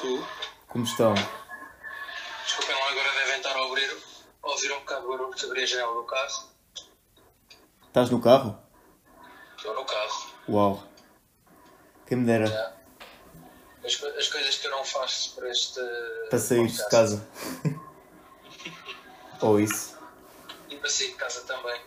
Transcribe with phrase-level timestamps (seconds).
[0.00, 0.26] Tu?
[0.68, 1.14] Como estão?
[2.44, 4.02] Desculpem lá, agora devem estar a ouvir,
[4.42, 6.50] a ouvir um bocado de barulho que abri a janela do carro.
[7.86, 8.58] Estás no carro?
[9.56, 10.30] Estou no carro.
[10.48, 10.84] Uau.
[12.06, 12.72] Quem me dera Já.
[13.84, 15.80] As, as coisas que eu não faço para este.
[16.28, 17.28] para sair de casa.
[19.40, 19.98] Ou isso.
[20.68, 21.80] E para sair de casa também.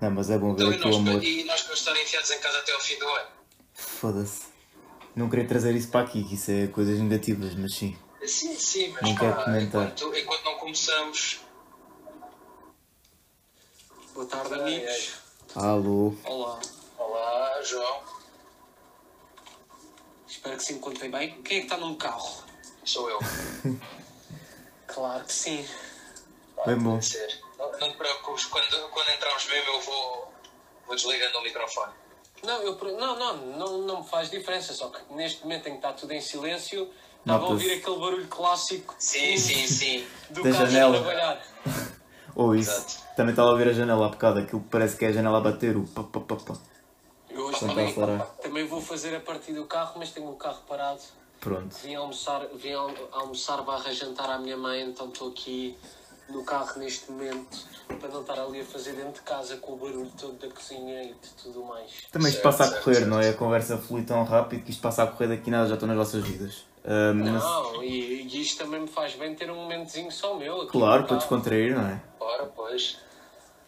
[0.00, 1.22] Não, mas é bom ver Então, e, aqui o amor.
[1.24, 3.28] e nós vamos estar enfiados em casa até ao fim do ano.
[3.74, 4.57] Foda-se.
[5.14, 7.96] Não queria trazer isso para aqui, que isso é coisas negativas, mas sim.
[8.24, 9.82] Sim, sim, mas Não pá, quero comentar.
[9.86, 11.40] enquanto, enquanto não começamos.
[14.14, 15.14] Boa tarde, Ai, amigos.
[15.54, 16.14] Alô.
[16.24, 16.60] Olá.
[16.98, 18.02] Olá, João.
[20.28, 21.42] Espero que se encontrem bem.
[21.42, 22.44] Quem é que está num carro?
[22.84, 23.18] Sou eu.
[24.88, 25.68] Claro que sim.
[26.64, 26.98] Bem bom.
[27.58, 30.32] Não, não te preocupes, quando, quando entrarmos mesmo eu vou,
[30.86, 31.92] vou desligando o microfone.
[32.44, 34.72] Não, eu, não, não, não, não me faz diferença.
[34.72, 36.88] Só que neste momento em que está tudo em silêncio,
[37.20, 40.06] estava a ouvir aquele barulho clássico Sim, sim, sim.
[40.30, 40.96] do Da carro janela.
[40.96, 41.42] a trabalhar.
[42.34, 42.70] Ou isso.
[42.70, 43.08] Exato.
[43.16, 45.38] Também estava a ver a janela há bocado, aquilo que parece que é a janela
[45.38, 46.54] a bater, o pá, pá, pá, pá.
[47.28, 47.94] Eu hoje também,
[48.40, 51.00] também vou fazer a partir do carro, mas tenho o carro parado.
[51.40, 51.74] Pronto.
[51.82, 55.76] Vim almoçar, vim al- almoçar barra jantar à minha mãe, então estou aqui
[56.30, 57.58] no carro neste momento
[58.00, 61.02] para não estar ali a fazer dentro de casa com o barulho todo da cozinha
[61.02, 61.90] e de tudo mais.
[62.12, 63.08] Também isto passa a correr, certo.
[63.08, 63.30] não é?
[63.30, 65.96] A conversa flui tão rápido que isto passa a correr daqui nada, já estou nas
[65.96, 66.64] vossas vidas.
[66.84, 70.62] Mas- Não, e, e isto também me faz bem ter um momentozinho só meu.
[70.62, 72.00] aqui claro, para descontrair, não é?
[72.20, 72.98] Ora, pois.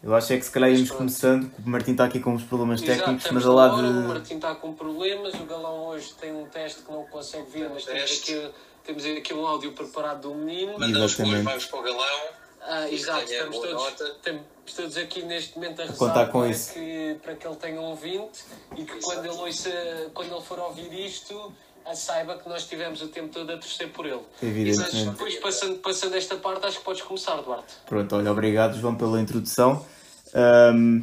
[0.03, 2.81] Eu acho é que se calhar íamos começando, o Martim está aqui com uns problemas
[2.81, 4.07] Exato, técnicos, mas ao lado O.
[4.07, 7.85] Martim está com problemas, o Galão hoje tem um teste que não consegue vir, mas
[7.85, 8.51] temos aqui,
[8.83, 10.73] temos aqui um áudio preparado do menino.
[10.79, 11.37] Mandamos Exatamente.
[11.37, 12.40] depois, vamos para o galão.
[12.63, 14.43] Ah, exato, tenha estamos todos, estamos
[14.75, 16.73] todos aqui neste momento a rezar contar com para, isso.
[16.73, 18.43] Que, para que ele tenha um ouvinte
[18.77, 19.71] e que quando ele, ouça,
[20.13, 21.51] quando ele for ouvir isto,
[21.95, 24.21] saiba que nós tivemos o tempo todo a torcer por ele.
[24.41, 24.97] Evidentemente.
[24.97, 27.73] E, depois, passando, passando esta parte, acho que podes começar, Duarte.
[27.85, 29.85] Pronto, olha, obrigado João pela introdução.
[30.33, 31.01] Ahm,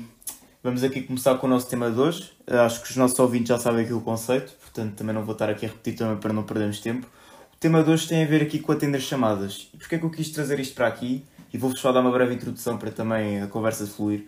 [0.63, 2.33] vamos aqui começar com o nosso tema de hoje.
[2.47, 5.33] Ah, Acho que os nossos ouvintes já sabem aqui o conceito, portanto também não vou
[5.33, 7.07] estar aqui a repetir também para não perdermos tempo.
[7.53, 9.69] O tema de hoje tem a ver aqui com atender chamadas.
[9.75, 11.27] E porquê é que eu quis trazer isto para aqui?
[11.53, 14.27] E vou-vos só dar uma breve introdução para também a conversa fluir.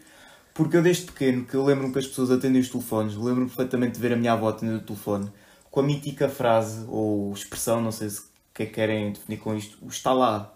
[0.55, 3.95] Porque eu desde pequeno, que eu lembro-me que as pessoas atendem os telefones, lembro-me perfeitamente
[3.95, 5.31] de ver a minha avó atender o telefone,
[5.71, 9.79] com a mítica frase ou expressão, não sei se é que querem definir com isto,
[9.83, 10.53] o está lá.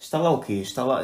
[0.00, 0.54] Está lá o quê?
[0.54, 1.02] Está lá,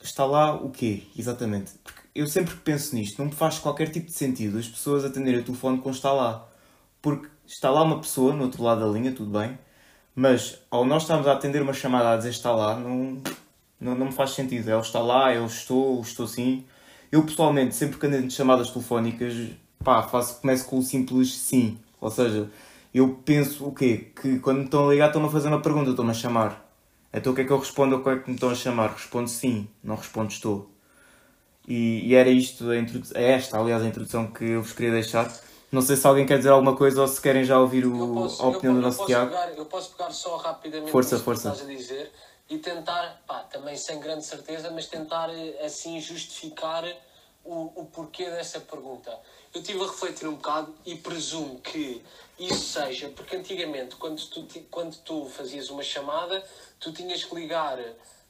[0.00, 1.02] está lá o quê?
[1.18, 1.72] Exatamente.
[1.82, 5.04] Porque eu sempre que penso nisto, não me faz qualquer tipo de sentido as pessoas
[5.04, 6.48] atenderem o telefone com está lá.
[7.02, 9.58] Porque está lá uma pessoa no outro lado da linha, tudo bem,
[10.14, 13.20] mas ao nós estarmos a atender uma chamada a dizer está lá, não,
[13.80, 14.68] não, não me faz sentido.
[14.76, 16.64] O está lá, eu estou, estou sim.
[17.10, 19.34] Eu pessoalmente, sempre que ando em chamadas telefónicas,
[19.82, 21.78] pá, faço, começo com o simples sim.
[22.00, 22.50] Ou seja,
[22.94, 24.12] eu penso o quê?
[24.20, 26.66] Que quando me estão a ligar estão-me a fazer uma pergunta, estão-me a chamar.
[27.12, 28.92] Então o que é que eu respondo ao que é que me estão a chamar?
[28.92, 30.70] Respondo sim, não respondo estou.
[31.66, 35.30] E, e era isto, a é esta, aliás, a introdução que eu vos queria deixar.
[35.70, 38.42] Não sei se alguém quer dizer alguma coisa ou se querem já ouvir o- posso,
[38.42, 39.30] a opinião eu, do eu nosso Tiago.
[39.30, 41.48] Pegar, eu posso pegar só rapidamente Força, nisso que força.
[41.50, 42.10] estás a dizer
[42.50, 46.84] e tentar, pá, também sem grande certeza, mas tentar eh, assim justificar
[47.44, 49.16] o, o porquê dessa pergunta.
[49.54, 52.04] Eu estive a refletir um bocado e presumo que
[52.38, 56.44] isso seja, porque antigamente, quando tu, quando tu fazias uma chamada,
[56.80, 57.78] tu tinhas que ligar.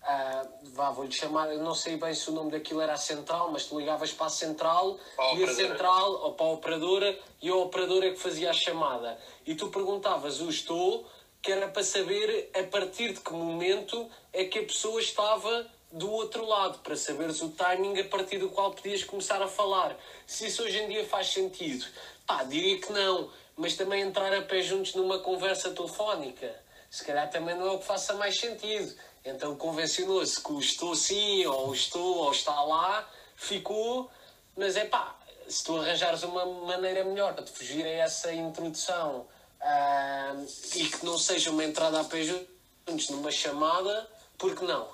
[0.03, 3.51] ah, vá, vou-lhe chamar, eu não sei bem se o nome daquilo era a central,
[3.51, 7.19] mas tu ligavas para a central Para a e a central ou para a operadora
[7.41, 9.19] e a operadora é que fazia a chamada.
[9.47, 11.07] E tu perguntavas o estou,
[11.43, 16.11] que era para saber a partir de que momento é que a pessoa estava do
[16.11, 19.97] outro lado, para saberes o timing a partir do qual podias começar a falar.
[20.27, 21.85] Se isso hoje em dia faz sentido,
[22.27, 26.55] pá, diria que não, mas também entrar a pé juntos numa conversa telefónica,
[26.89, 28.95] se calhar também não é o que faça mais sentido.
[29.25, 34.11] Então convencionou-se que o estou sim, ou estou, ou está lá, ficou,
[34.57, 35.17] mas é pá,
[35.49, 39.27] se tu arranjares uma maneira melhor te fugir a essa introdução
[39.61, 40.35] ah,
[40.75, 44.89] e que não seja uma entrada a pé juntos numa chamada, por que não?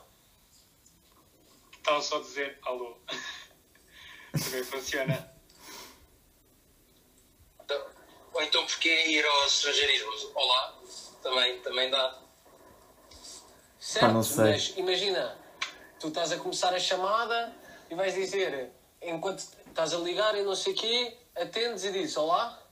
[1.79, 2.96] Estava só a dizer alô.
[4.32, 5.32] Também funciona.
[7.62, 7.87] Então,
[8.35, 10.31] ou então porquê ir aos estrangeirismos?
[10.35, 10.79] Olá,
[11.23, 12.19] também, também dá.
[13.79, 14.52] Certo, não sei.
[14.52, 15.38] mas imagina,
[15.99, 17.55] tu estás a começar a chamada
[17.88, 22.17] e vais dizer, enquanto estás a ligar e não sei o quê, atendes e dizes
[22.17, 22.66] olá.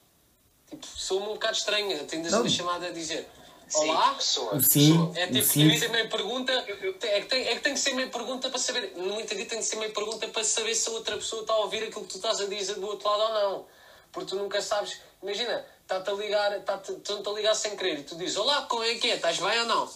[0.76, 2.40] Tipo, sou-me um bocado estranho, atendes Não.
[2.40, 3.28] uma chamada a dizer
[3.68, 4.10] Sim, olá.
[4.10, 5.12] sim, pessoa.
[5.16, 6.52] É tipo, sim, devia ser meio pergunta.
[6.52, 8.92] É que, tem, é que tem que ser meio pergunta para saber.
[8.96, 11.58] Não entendi, tem que ser meio pergunta para saber se a outra pessoa está a
[11.58, 13.66] ouvir aquilo que tu estás a dizer do outro lado ou não.
[14.12, 15.00] Porque tu nunca sabes.
[15.22, 18.94] Imagina, está-te a ligar, estão-te a ligar sem querer e tu dizes: Olá, como é
[18.96, 19.16] que é?
[19.16, 19.90] Estás bem ou não?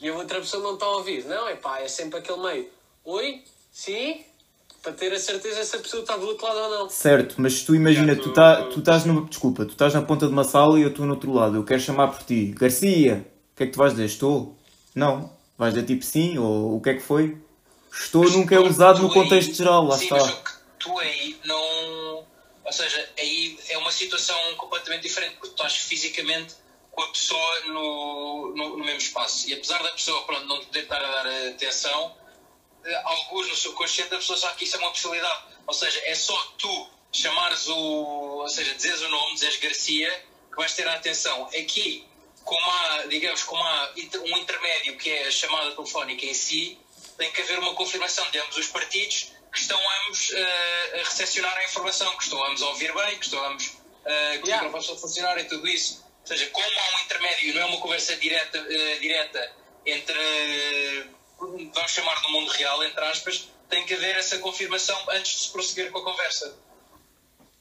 [0.00, 1.24] E a outra pessoa não está a ouvir.
[1.24, 2.70] Não, é pá, é sempre aquele meio:
[3.04, 3.44] Oi?
[3.72, 4.24] Sim?
[4.84, 6.90] Para ter a certeza se a pessoa está do outro lado ou não.
[6.90, 9.24] Certo, mas tu imagina, tu, tá, tu estás no.
[9.26, 11.56] Desculpa, tu estás na ponta de uma sala e eu estou no outro lado.
[11.56, 12.54] Eu quero chamar por ti.
[12.56, 14.04] Garcia, o que é que tu vais dizer?
[14.04, 14.56] Estou?
[14.94, 15.32] Não.
[15.56, 16.36] Vais dizer tipo sim?
[16.36, 17.38] Ou o que é que foi?
[17.90, 20.16] Estou nunca é usado no contexto aí- geral, lá sim, está.
[20.16, 20.42] mas
[20.78, 22.24] tu aí não.
[22.64, 26.54] Ou seja, aí é uma situação completamente diferente, porque tu estás fisicamente
[26.90, 29.48] com a pessoa no, no, no mesmo espaço.
[29.48, 32.12] E apesar da pessoa pronto, não poder estar a dar atenção,
[33.04, 35.42] alguns no subconsciente a pessoa sabe que isso é uma possibilidade.
[35.66, 37.76] Ou seja, é só tu chamares o.
[38.42, 41.44] Ou seja, dizeres o nome, dizeres Garcia, que vais ter a atenção.
[41.46, 42.06] Aqui,
[42.44, 46.78] como há, digamos, como há um intermédio que é a chamada telefónica em si,
[47.16, 51.56] tem que haver uma confirmação de ambos os partidos que estão ambos eh, a recepcionar
[51.56, 54.62] a informação, que estão ambos a ouvir bem, que estão ambos que Yeah.
[54.62, 56.04] o microfone está a funcionar e tudo isso.
[56.20, 59.52] Ou seja, como há um intermédio, não é uma conversa direta, eh, direta
[59.86, 61.06] entre,
[61.72, 65.52] vamos chamar no mundo real, entre aspas, tem que haver essa confirmação antes de se
[65.52, 66.56] prosseguir com a conversa.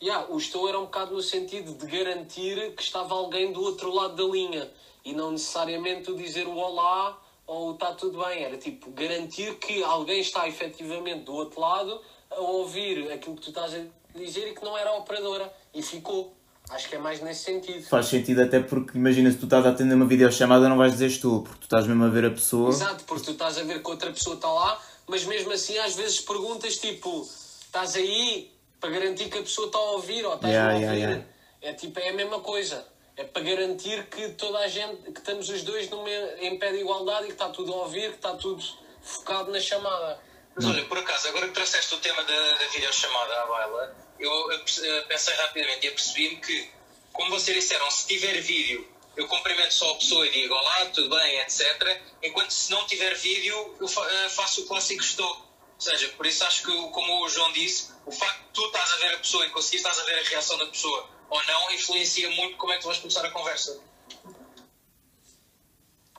[0.01, 3.89] Yeah, o estou era um bocado no sentido de garantir que estava alguém do outro
[3.89, 4.69] lado da linha
[5.05, 8.43] e não necessariamente o dizer o olá ou o está tudo bem.
[8.43, 13.49] Era tipo garantir que alguém está efetivamente do outro lado a ouvir aquilo que tu
[13.49, 15.53] estás a dizer e que não era a operadora.
[15.73, 16.35] E ficou.
[16.69, 17.83] Acho que é mais nesse sentido.
[17.85, 21.07] Faz sentido até porque imagina se tu estás a atender uma videochamada não vais dizer
[21.07, 22.69] estou, porque tu estás mesmo a ver a pessoa.
[22.69, 25.93] Exato, porque tu estás a ver que outra pessoa está lá, mas mesmo assim às
[25.95, 27.27] vezes perguntas tipo,
[27.65, 30.85] estás aí para garantir que a pessoa está a ouvir ou estás Yeah, a ouvir.
[30.85, 31.25] yeah, yeah.
[31.61, 32.85] É tipo, é a mesma coisa.
[33.15, 36.79] É para garantir que toda a gente, que estamos os dois numa, em pé de
[36.79, 38.61] igualdade e que está tudo a ouvir, que está tudo
[39.01, 40.19] focado na chamada.
[40.55, 44.51] Mas olha, por acaso, agora que trouxeste o tema da, da videochamada à baila, eu
[44.51, 46.69] eh, pensei rapidamente e apercebi-me que,
[47.11, 51.09] como vocês disseram, se tiver vídeo, eu cumprimento só a pessoa e digo olá, tudo
[51.09, 52.01] bem, etc.
[52.23, 55.29] Enquanto se não tiver vídeo, eu eh, faço o clássico estou.
[55.29, 58.91] Ou seja, por isso acho que, como o João disse, o facto de tu estás
[58.91, 61.71] a ver a pessoa e conseguires estás a ver a reação da pessoa ou não,
[61.71, 63.81] influencia muito como é que tu vais começar a conversa.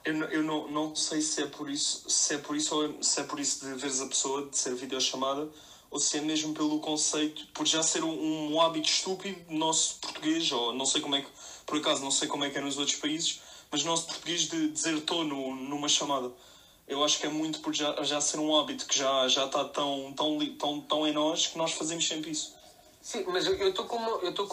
[0.03, 3.21] Eu, eu não, não sei se é por isso, se é por isso ou se
[3.21, 5.49] é por isso de veres a pessoa, de ser videochamada,
[5.95, 10.51] ou se é mesmo pelo conceito, por já ser um, um hábito estúpido nosso português,
[10.51, 11.29] ou não sei como é que,
[11.65, 13.39] por acaso, não sei como é que é nos outros países,
[13.71, 16.33] mas nosso português de dizer no, numa chamada.
[16.85, 19.63] Eu acho que é muito por já, já ser um hábito que já, já está
[19.63, 22.53] tão, tão, tão, tão em nós que nós fazemos sempre isso.
[23.01, 24.49] Sim, mas eu estou com, eu estou.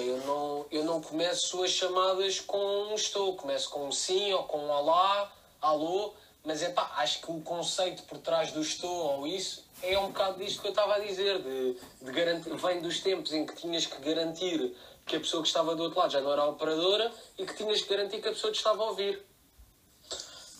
[0.00, 3.34] Eu não, eu não começo as chamadas com um estou.
[3.34, 6.14] Começo com um sim ou com um olá, alô.
[6.46, 10.06] Mas é pá, acho que o conceito por trás do estou ou isso é um
[10.06, 11.42] bocado disto que eu estava a dizer.
[11.42, 14.72] De, de garantir, vem dos tempos em que tinhas que garantir
[15.04, 17.54] que a pessoa que estava do outro lado já não era a operadora e que
[17.56, 19.20] tinhas que garantir que a pessoa te estava a ouvir.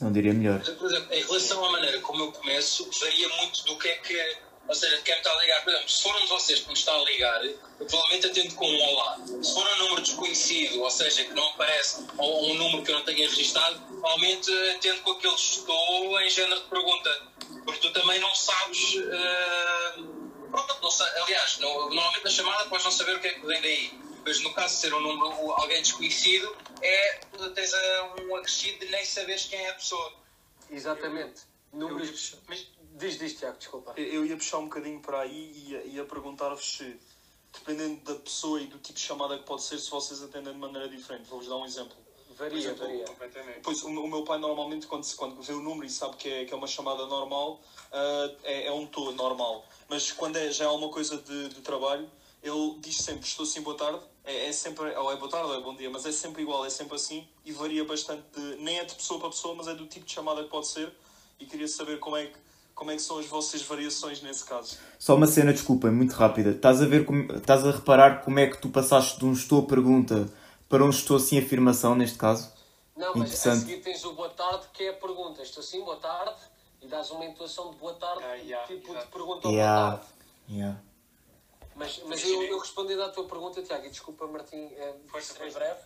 [0.00, 0.60] Não diria melhor.
[0.60, 4.36] Por exemplo, em relação à maneira como eu começo, varia muito do que é que.
[4.68, 5.62] Ou seja, de quem me está a ligar.
[5.62, 8.54] Por exemplo, se for um de vocês que me está a ligar, eu provavelmente atendo
[8.56, 9.18] com um olá.
[9.24, 9.65] Se for um
[10.06, 14.50] desconhecido, ou seja, que não aparece, ou um número que eu não tenha registado, normalmente
[14.76, 17.22] atendo com aquele estou em género de pergunta.
[17.64, 18.96] Porque tu também não sabes.
[18.96, 19.92] eh,
[20.50, 23.46] pronto, não sa- aliás, não- normalmente na chamada podes não saber o que é que
[23.46, 23.92] vem daí.
[24.24, 27.20] Mas no caso de ser um número, alguém desconhecido, é,
[27.54, 30.12] tens eh, um acrescido de nem saberes quem é a pessoa.
[30.70, 31.42] Exatamente.
[31.72, 32.32] Números.
[32.32, 32.66] Eu- Mas
[32.96, 33.92] diz, diz, Tiago, desculpa.
[33.96, 36.96] Eu- Eu ia puxar um bocadinho para aí e ia, ia perguntar-vos se,
[37.52, 40.58] dependendo da pessoa e do tipo de chamada que pode ser, se vocês atendem de
[40.58, 41.26] maneira diferente.
[41.28, 41.96] Vou-vos dar um exemplo.
[42.30, 43.04] Varia, exemplo, varia.
[43.04, 43.60] Completamente.
[43.62, 46.28] Pois o, meu- o meu pai normalmente, quando, quando vê o número e sabe que
[46.28, 47.60] é, que é uma chamada normal,
[47.92, 49.64] ah, é, é um tô normal.
[49.88, 52.06] Mas quando é, já é uma coisa de, de trabalho,
[52.42, 54.04] ele diz sempre estou sim, boa tarde.
[54.22, 56.64] É, é sempre, ou é boa tarde ou é bom dia, mas é sempre igual,
[56.66, 58.22] é sempre assim e varia bastante.
[58.34, 60.66] De, nem é de pessoa para pessoa, mas é do tipo de chamada que pode
[60.66, 60.92] ser.
[61.38, 62.38] E queria saber como é que,
[62.76, 64.76] como é que são as vossas variações nesse caso.
[64.98, 66.50] Só uma cena, desculpem, muito rápida.
[66.50, 69.66] Estás a ver como, estás a reparar como é que tu passaste de um estou
[69.66, 70.28] pergunta
[70.68, 72.52] para um estou sim afirmação neste caso?
[72.94, 73.60] Não, mas a Interessante.
[73.60, 75.42] seguir tens o boa tarde, que é a pergunta.
[75.42, 76.36] Estou assim, boa tarde,
[76.82, 79.06] e dás uma intuação de boa tarde, Ah, yeah, tipo exato.
[79.06, 79.90] de pergunta ao boa Yeah.
[79.96, 80.06] tarde.
[80.50, 80.80] Yeah.
[81.74, 85.58] Mas, mas eu, eu respondendo à tua pergunta, Tiago, e desculpa, Martim, é, serei força.
[85.58, 85.80] breve.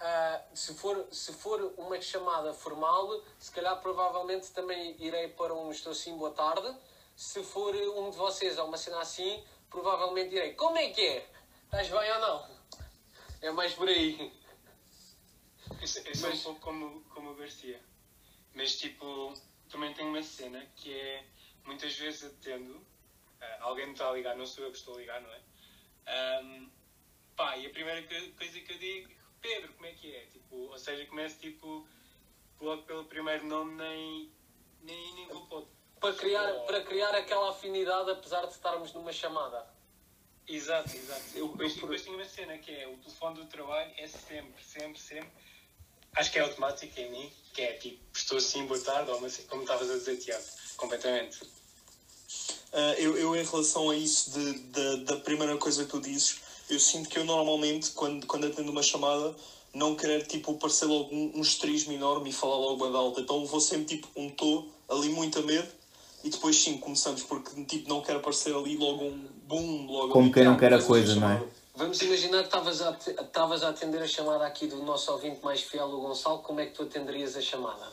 [0.00, 5.70] Ah, se, for, se for uma chamada formal, se calhar provavelmente também irei para um
[5.70, 6.76] estou assim, boa tarde.
[7.16, 10.54] Se for um de vocês ou uma cena assim, provavelmente irei.
[10.54, 11.30] Como é que é?
[11.64, 12.50] Estás bem ou não?
[13.42, 14.32] É mais por aí.
[15.80, 17.80] Eu sou Mas- um pouco como, como o Garcia.
[18.54, 19.32] Mas, tipo,
[19.70, 21.24] também tenho uma cena que é,
[21.64, 22.84] muitas vezes atendo,
[23.40, 25.40] ah, alguém me está a ligar, não sou eu que estou a ligar, não é?
[26.06, 26.70] Ahm,
[27.36, 29.10] Pá, e a primeira co- coisa que eu digo,
[29.42, 30.20] Pedro, como é que é?
[30.32, 31.86] Tipo, ou seja, começo tipo,
[32.60, 34.32] logo pelo primeiro nome, nem,
[34.82, 35.66] nem, nem vou pôr.
[36.00, 39.66] Para criar, para criar aquela afinidade, apesar de estarmos numa chamada.
[40.48, 41.22] Exato, exato.
[41.34, 44.62] Eu- depois, eu- depois tenho uma cena que é o telefone do trabalho é sempre,
[44.64, 45.30] sempre, sempre.
[46.14, 49.44] Acho que é automático em mim, que é tipo, estou assim, boa tarde, ou assim,
[49.46, 50.44] como estavas a dizer, Tiago,
[50.76, 51.40] completamente.
[52.72, 56.40] Ah, eu, eu, em relação a isso de, de- da primeira coisa que tu dizes,
[56.68, 59.34] eu sinto que eu normalmente, quando, quando atendo uma chamada,
[59.74, 63.20] não querer tipo, parecer logo um, um estrismo enorme e falar logo bem alta.
[63.20, 65.68] Então vou sempre tipo um tô ali muito a medo
[66.22, 70.32] e depois sim começamos, porque tipo, não quero parecer ali logo um boom, logo Como
[70.32, 71.42] quem não quer a coisa não é?
[71.74, 75.62] Vamos imaginar que estavas a, estavas a atender a chamada aqui do nosso ouvinte mais
[75.62, 76.40] fiel, o Gonçalo.
[76.40, 77.90] Como é que tu atenderias a chamada?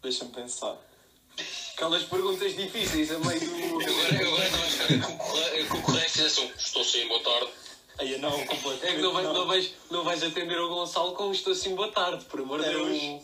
[0.00, 0.78] Deixa-me pensar.
[1.74, 3.80] Aquelas perguntas difíceis a meio do.
[3.80, 7.48] Agora, a esperar que o correio- fizesse um estou sim, boa tarde.
[7.98, 8.86] Aí não, completamente.
[8.86, 9.32] É que não, vai, não.
[9.34, 12.66] não, vais, não vais atender o Gonçalo com estou assim boa tarde, por amor de
[12.68, 12.88] É, Deus.
[12.88, 13.20] hoje.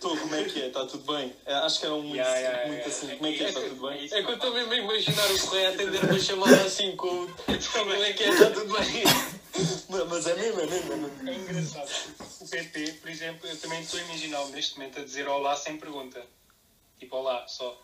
[0.00, 0.66] Tô, como é que é?
[0.68, 1.32] Está tudo bem?
[1.44, 2.88] É, acho que era um muito, Yeah, yeah, muito yeah.
[2.96, 3.16] assim.
[3.16, 3.48] Como é que é?
[3.48, 4.04] Está tudo bem?
[4.04, 7.06] É que eu estou mesmo a imaginar o correio a atender uma chamada assim com
[7.08, 7.28] o.
[7.72, 8.28] Como é que é?
[8.30, 9.04] Está tudo bem?
[9.88, 11.28] Mas- Mas é mesmo, é mesmo, é mesmo.
[11.30, 11.90] É engraçado.
[12.40, 15.76] O PT, por exemplo, eu também estou a imaginar neste momento a dizer olá sem
[15.78, 16.22] pergunta.
[16.98, 17.76] Tipo, olá, só.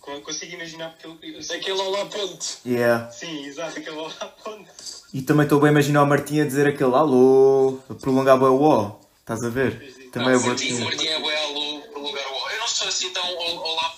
[0.00, 2.46] Co- Consigo imaginar porque eu, eu sei- Aquele olá ponto.
[2.64, 3.10] Yeah.
[3.10, 4.10] Sim, exato, aquele olá
[4.44, 4.70] ponto.
[5.12, 8.48] E também estou bem a imaginar o Martim a dizer aquele alô, a prolongar bem
[8.48, 8.96] o ó.
[9.20, 10.10] Estás a ver?
[10.12, 10.46] Também é Não, bom.
[10.48, 12.50] Martim, Martim é bué alô para lugar o ó.
[12.50, 13.90] Eu não sou assim tão ol- olá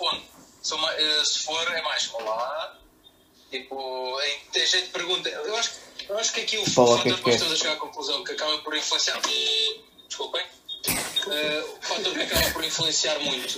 [0.79, 2.79] ma- eh, se for é mais olá.
[3.50, 5.29] Tipo, em- tem jeito de pergunta.
[5.29, 5.73] Eu acho,
[6.09, 7.33] eu acho que aqui o o fator que é que que é.
[7.35, 9.21] estamos a chegar à conclusão que acaba por influenciar.
[10.09, 10.45] Desculpem.
[11.29, 13.57] Eh, o fator que acaba por influenciar muito.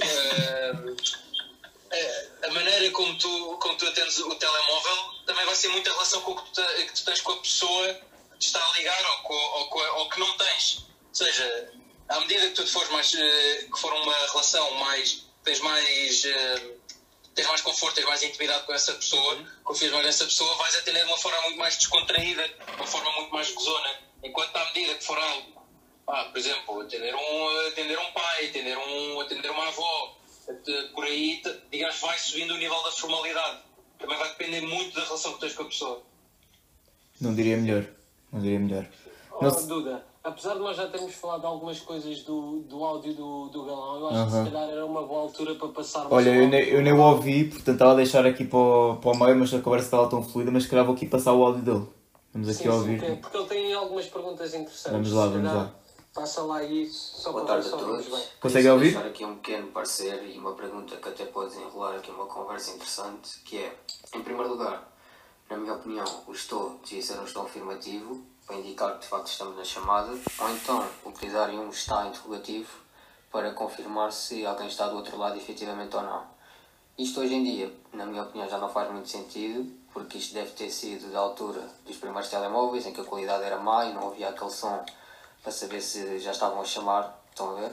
[1.90, 5.92] eh, a maneira como tu, como tu atendes o telemóvel também vai ser muito a
[5.92, 8.72] relação com o que tu, que tu tens com a pessoa que te está a
[8.78, 10.78] ligar ou, com, ou, com ou que não tens.
[10.78, 11.72] Ou seja,
[12.08, 13.10] à medida que tu fores mais.
[13.10, 15.24] que for uma relação mais.
[15.44, 16.22] tens mais.
[17.34, 21.04] tens mais conforto, tens mais intimidade com essa pessoa, confias mais nessa pessoa, vais atender
[21.04, 24.00] de uma forma muito mais descontraída, de uma forma muito mais gozona.
[24.22, 25.61] Enquanto à medida que for algo,
[26.06, 30.16] pá, por exemplo, atender um, atender um pai, atender, um, atender uma avó,
[30.94, 33.58] por aí, digamos, vai subindo o nível da formalidade.
[33.98, 36.02] Também vai depender muito da relação que tens com a pessoa.
[37.20, 37.86] Não diria melhor.
[38.32, 38.86] Não diria melhor.
[39.30, 43.14] Oh, Não Duda, apesar de nós já termos falado de algumas coisas do, do áudio
[43.14, 44.44] do, do Galão, eu acho que Aham.
[44.44, 47.44] se calhar era uma boa altura para passarmos Olha, eu do eu nem o ouvi,
[47.44, 50.22] portanto estava a deixar aqui para o, para o meio, mas a conversa estava tão
[50.22, 51.86] fluida, mas se calhar vou aqui passar o áudio dele.
[52.34, 53.20] Vamos aqui Sim, a sim, ouvir.
[53.20, 54.92] porque- ele tem algumas perguntas interessantes.
[54.92, 55.74] Vamos lá, vamos lá.
[56.14, 58.06] Passa lá isso, só Boa para tarde a todos.
[58.06, 58.22] bem.
[58.38, 58.92] Consegue Queria ouvir?
[58.92, 62.70] deixar aqui um pequeno parecer e uma pergunta que até pode desenrolar aqui uma conversa
[62.72, 63.74] interessante, que é,
[64.14, 64.86] em primeiro lugar,
[65.48, 69.28] na minha opinião, o estou devia ser um estou afirmativo, para indicar que de facto
[69.28, 72.70] estamos na chamada, ou então utilizarem um está interrogativo
[73.30, 76.26] para confirmar se alguém está do outro lado efetivamente ou não.
[76.98, 80.50] Isto hoje em dia, na minha opinião, já não faz muito sentido, porque isto deve
[80.50, 84.08] ter sido da altura dos primeiros telemóveis, em que a qualidade era má e não
[84.08, 84.84] havia aquele som
[85.42, 87.72] para saber se já estavam a chamar, estão a ver?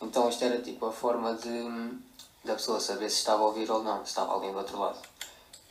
[0.00, 1.98] Então isto era tipo a forma de
[2.44, 4.98] da pessoa saber se estava a ouvir ou não, se estava alguém do outro lado.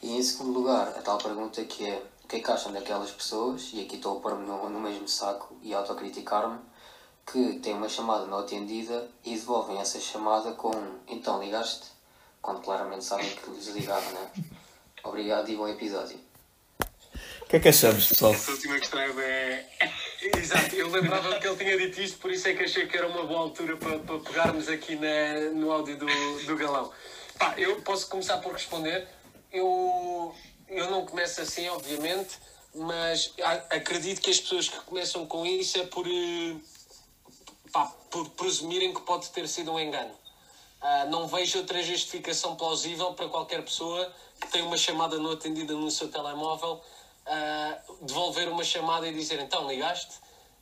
[0.01, 3.09] E em segundo lugar, a tal pergunta que é o que é que acham daquelas
[3.09, 6.59] pessoas, e aqui estou a pôr-me no, no mesmo saco e autocriticar-me,
[7.25, 10.71] que têm uma chamada não atendida e devolvem essa chamada com
[11.07, 11.87] então ligaste?
[12.41, 14.31] Quando claramente sabem que lhes ligaram, né?
[15.03, 16.19] Obrigado e bom episódio.
[17.47, 18.33] O que é que achamos, pessoal?
[18.33, 19.65] Essa última questão é.
[20.37, 23.07] Exato, eu lembrava que ele tinha dito isto, por isso é que achei que era
[23.07, 26.05] uma boa altura para, para pegarmos aqui na, no áudio do,
[26.45, 26.91] do Galão.
[27.39, 29.07] Pá, eu posso começar por responder.
[29.49, 30.35] Eu,
[30.67, 32.37] eu não começo assim, obviamente,
[32.75, 33.33] mas
[33.69, 36.55] acredito que as pessoas que começam com isso é por, eh,
[37.71, 40.13] pá, por presumirem que pode ter sido um engano.
[40.81, 45.73] Ah, não vejo outra justificação plausível para qualquer pessoa que tem uma chamada não atendida
[45.73, 46.83] no seu telemóvel
[47.27, 50.15] ah, devolver uma chamada e dizer então ligaste?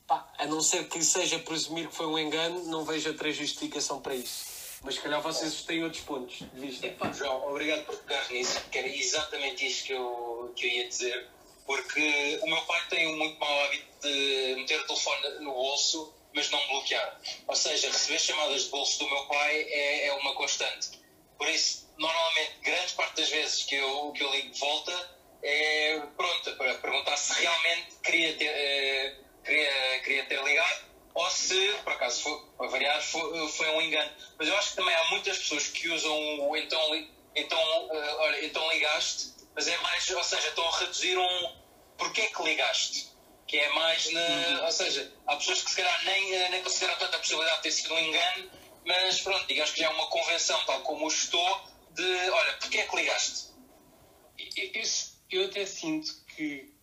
[0.07, 4.01] Pá, a não ser que seja presumir que foi um engano, não vejo outra justificação
[4.01, 4.79] para isso.
[4.83, 6.95] Mas se calhar vocês têm outros pontos de vista.
[7.13, 11.27] João, obrigado por pegar nisso, que era exatamente isto que eu, que eu ia dizer,
[11.65, 16.13] porque o meu pai tem um muito mau hábito de meter o telefone no bolso,
[16.35, 17.19] mas não bloquear.
[17.47, 20.99] Ou seja, receber chamadas de bolso do meu pai é, é uma constante.
[21.37, 25.14] Por isso, normalmente, grande parte das vezes que eu, que eu ligo de volta
[25.45, 31.69] é pronta para perguntar se realmente queria ter, eh, queria, queria ter ligado ou se,
[31.83, 34.11] por acaso, foi, para variar, foi, foi um engano.
[34.37, 38.45] Mas eu acho que também há muitas pessoas que usam o então, então, eh, olha,
[38.45, 41.55] então ligaste, mas é mais, ou seja, estão a reduzir um,
[41.97, 43.13] porquê que ligaste?
[43.47, 44.65] Que é mais na.
[44.65, 47.93] Ou seja, há pessoas que se calhar nem, nem consideram tanta possibilidade de ter sido
[47.93, 48.51] um engano,
[48.85, 51.61] mas pronto, digamos que já é uma convenção, tal como o estou,
[51.91, 53.53] de olha, porquê é que ligaste?
[54.57, 54.81] Eu,
[55.35, 56.73] eu, até sinto que.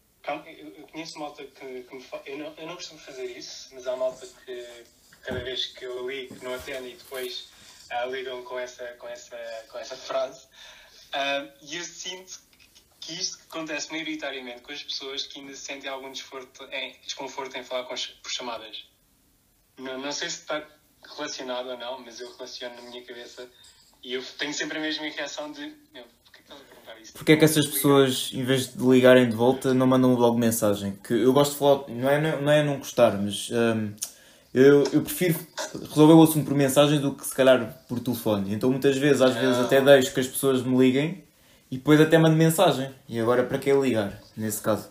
[0.76, 2.04] Eu conheço malta que, que me.
[2.26, 4.84] Eu não, eu não costumo fazer isso, mas há malta que
[5.22, 7.48] cada vez que eu ligo não atende e depois
[7.90, 9.36] ah, ligam com essa, com essa,
[9.68, 10.46] com essa frase.
[11.12, 12.40] Ah, E eu sinto
[13.00, 17.64] que isto acontece maioritariamente com as pessoas que ainda sentem algum desconforto em, desconforto em
[17.64, 18.86] falar com por chamadas.
[19.76, 20.64] Não, não sei se está
[21.16, 23.50] relacionado ou não, mas eu relaciono na minha cabeça
[24.02, 25.60] e eu tenho sempre a mesma reação de
[25.92, 27.12] meu, porquê que estás a perguntar isso?
[27.12, 30.96] Porque é que essas pessoas, em vez de ligarem de volta, não mandam logo mensagem?
[31.04, 33.94] Que eu gosto de falar, não é, não é não gostar, mas hum,
[34.52, 35.38] eu, eu prefiro
[35.88, 38.52] resolver o assunto por mensagem do que se calhar por telefone.
[38.52, 41.24] Então muitas vezes, às vezes até deixo que as pessoas me liguem
[41.70, 42.92] e depois até mando mensagem.
[43.08, 44.90] E agora para que ligar, nesse caso?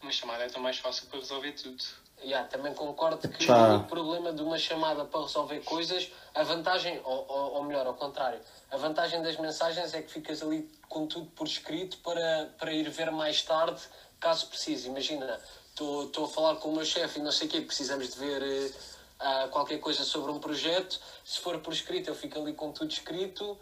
[0.00, 1.82] Uma chamada é tão mais fácil para resolver tudo.
[2.24, 3.76] Yeah, também concordo que Tá.
[3.76, 7.94] o problema de uma chamada para resolver coisas, a vantagem, ou, ou, ou melhor, ao
[7.94, 12.72] contrário, a vantagem das mensagens é que ficas ali com tudo por escrito para, para
[12.72, 13.80] ir ver mais tarde,
[14.20, 14.88] caso precise.
[14.88, 18.18] Imagina, estou a falar com o meu chefe e não sei o quê, precisamos de
[18.18, 18.74] ver
[19.18, 21.00] ah, qualquer coisa sobre um projeto.
[21.24, 23.58] Se for por escrito, eu fico ali com tudo escrito.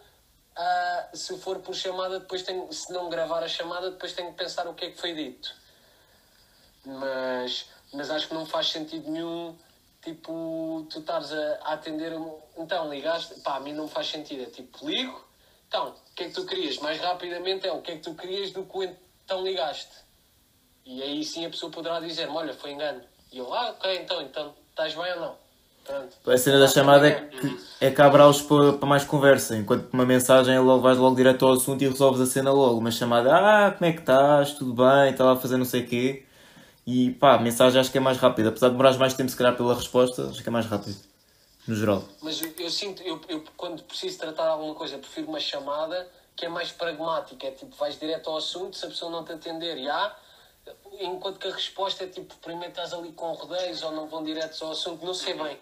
[0.55, 4.37] Ah, se for por chamada, depois tenho, se não gravar a chamada, depois tenho que
[4.37, 5.61] pensar o que é que foi dito
[6.83, 9.55] mas, mas acho que não faz sentido nenhum,
[10.01, 12.13] tipo, tu estares a, a atender,
[12.57, 15.23] então ligaste, pá, a mim não faz sentido, é tipo, ligo,
[15.67, 16.77] então, o que é que tu querias?
[16.79, 18.89] Mais rapidamente é o que é que tu querias do que
[19.23, 19.95] então ligaste.
[20.85, 23.01] E aí sim a pessoa poderá dizer-me, olha, foi engano.
[23.31, 25.35] E eu, ah, ok, então, então, estás bem ou não?
[25.85, 26.29] Pronto.
[26.29, 30.59] A cena da chamada é que, é que para, para mais conversa, enquanto uma mensagem
[30.59, 32.77] logo, vais logo direto ao assunto e resolves a cena logo.
[32.77, 34.53] Uma chamada, ah, como é que estás?
[34.53, 35.11] Tudo bem?
[35.11, 36.25] Está lá a fazer não sei o quê.
[36.85, 38.49] E pá, a mensagem acho que é mais rápida.
[38.49, 40.97] Apesar de demorares mais tempo se calhar pela resposta, acho que é mais rápido.
[41.67, 42.03] No geral.
[42.21, 46.45] Mas eu, eu sinto, eu, eu quando preciso tratar alguma coisa, prefiro uma chamada que
[46.45, 47.45] é mais pragmática.
[47.47, 50.15] É tipo, vais direto ao assunto, se a pessoa não te atender, já.
[50.99, 54.63] Enquanto que a resposta é tipo, primeiro estás ali com rodeios ou não vão direto
[54.63, 55.59] ao assunto, não sei bem.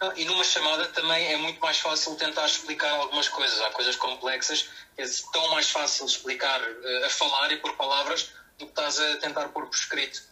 [0.00, 3.60] Ah, E numa chamada também é muito mais fácil tentar explicar algumas coisas.
[3.62, 8.30] Há coisas complexas que é tão mais fácil explicar eh, a falar e por palavras
[8.58, 10.22] do que estás a tentar pôr por escrito.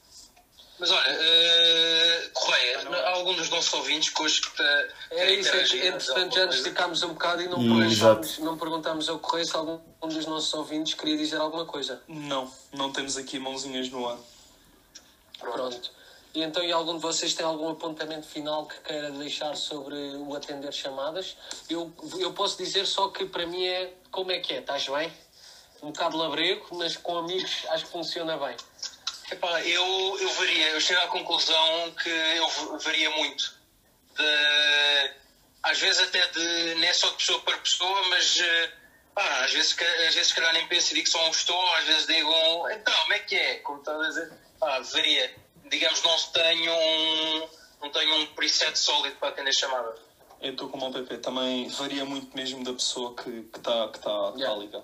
[0.79, 5.49] Mas olha, eh, Correia, há algum dos nossos ouvintes que hoje que Era querem isso,
[5.57, 9.09] é que, entretanto alguma já nos esticámos um bocado e não, E- perguntámos, não perguntámos
[9.09, 12.01] ao Correio se algum dos nossos ouvintes queria dizer alguma coisa.
[12.07, 14.19] Não, não temos aqui mãozinhas no ar.
[15.41, 15.91] Pronto.
[16.35, 20.37] E então, e algum de vocês tem algum apontamento final que queira deixar sobre o
[20.37, 21.37] atender chamadas?
[21.69, 25.13] Eu, eu posso dizer só que para mim é como é que é, estás bem?
[25.83, 28.57] Um bocado labrego, mas com amigos acho que funciona bem.
[29.31, 33.55] Epá, eu, eu varia, eu chego à conclusão que eu varia muito.
[34.17, 35.13] De-
[35.63, 38.71] às vezes até de, não é só de pessoa para pessoa, mas eh,
[39.15, 41.85] pá, às vezes, às vezes se calhar nem penso e digo só um estou, às
[41.85, 43.57] vezes digo um, então, como é que é?
[43.59, 44.31] Como estás a dizer?
[44.59, 45.35] Pá, varia.
[45.71, 47.49] Digamos, não tenho um,
[47.83, 49.95] não tenho um preset sólido para atender chamada.
[50.41, 53.89] Eu estou como o PP, também varia muito mesmo da pessoa que está que tá,
[53.93, 54.59] que tá, tá a Yeah.
[54.59, 54.83] ligar.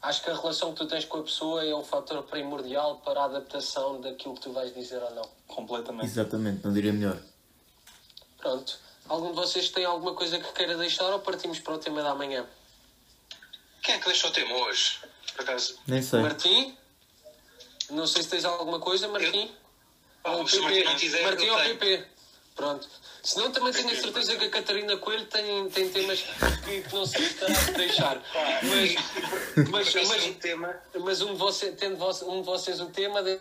[0.00, 3.20] Acho que a relação que tu tens com a pessoa é um fator primordial para
[3.20, 5.28] a adaptação daquilo que tu vais dizer ou não.
[5.48, 6.06] Completamente.
[6.06, 7.20] Exatamente, não diria melhor.
[8.38, 8.78] Pronto.
[9.08, 12.14] Algum de vocês tem alguma coisa que queira deixar ou partimos para o tema da
[12.14, 12.46] manhã?
[13.82, 15.00] Quem é que deixou o tema hoje?
[15.34, 15.78] Por acaso?
[15.86, 16.20] Nem sei.
[16.20, 16.76] Martim?
[17.90, 19.50] Não sei se tens alguma coisa, Martim?
[20.22, 21.60] Pá, Ou se o Martim não tiver, Martim eu ou.
[21.60, 22.06] PP?
[22.58, 22.88] Pronto.
[23.22, 26.22] Senão também tenho a certeza que a Catarina Coelho tem, tem temas
[26.64, 28.16] que, que não se estará a deixar.
[28.64, 28.94] Mas,
[29.70, 33.22] mas, mas, um tema mas um, de você, tendo voce- um de vocês o tema,
[33.22, 33.40] de-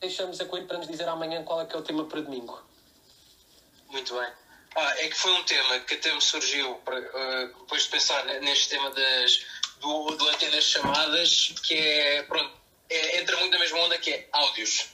[0.00, 2.58] deixamos a Coelho para nos dizer amanhã qual é que é o tema para domingo.
[3.90, 4.28] Muito bem.
[4.74, 8.24] Ah, é que foi um tema que até me surgiu para, eh, depois de pensar
[8.24, 9.44] ne- neste tema das,
[9.80, 12.54] do, do atender chamadas, que é, pronto,
[12.88, 14.86] é- entra muito na mesma onda que é áudios,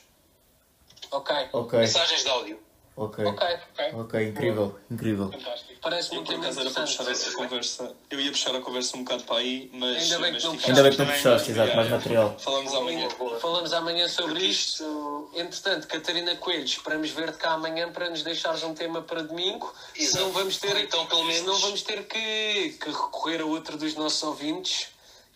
[1.11, 1.33] Ok.
[1.53, 2.61] Ok, mensagens de áudio.
[2.95, 3.25] Ok.
[3.25, 3.47] Ok.
[3.93, 5.31] Ok, incrível, incrível.
[5.31, 5.73] Fantástico.
[6.15, 6.97] Um por tema acaso, era para interessante.
[6.97, 7.95] puxar essa conversa.
[8.09, 9.97] Eu ia puxar a conversa um bocado para aí, mas.
[10.03, 12.35] Ainda bem que não fica- Ainda bem que não Também, puxaste, exato, mais material.
[12.39, 13.07] Falamos amanhã.
[13.41, 15.29] Falamos amanhã sobre isto.
[15.35, 19.73] Entretanto, Catarina Coelho, esperamos ver-te cá amanhã para nos deixares um tema para domingo.
[19.95, 20.17] Exato.
[20.17, 23.95] Senão vamos ter, Então, pelo menos- senão vamos ter que, que recorrer a outro dos
[23.95, 24.87] nossos ouvintes.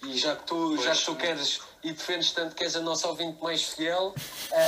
[0.06, 3.08] E já que tu, já que tu queres e defendes tanto que és a nossa
[3.08, 4.14] ouvinte mais fiel,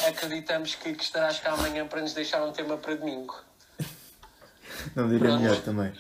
[0.08, 3.36] acreditamos que, que estarás cá amanhã para nos deixar um tema para domingo.
[4.95, 5.41] Não diria Pronto.
[5.41, 5.91] melhor também.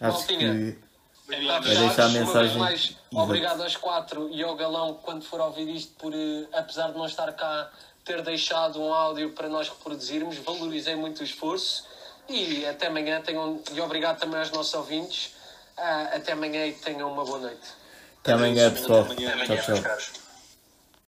[0.00, 0.52] Acho Maltinha.
[0.54, 0.86] que
[1.26, 1.96] Vai deixar a fechados.
[1.98, 2.58] Uma vez mensagem.
[2.58, 6.98] mais, obrigado aos quatro e ao Galão, quando for ouvir isto, por, eh, apesar de
[6.98, 7.70] não estar cá,
[8.04, 10.36] ter deixado um áudio para nós reproduzirmos.
[10.38, 11.84] Valorizei muito o esforço
[12.28, 13.20] e até amanhã.
[13.20, 15.34] Tenham, e obrigado também aos nossos ouvintes.
[15.76, 17.66] Ah, até amanhã e tenham uma boa noite.
[18.20, 19.02] Até amanhã, pessoal.
[19.10, 19.56] Até amanhã.
[19.56, 20.25] Tchau, tchau.